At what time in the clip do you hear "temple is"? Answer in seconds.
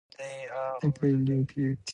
0.81-1.15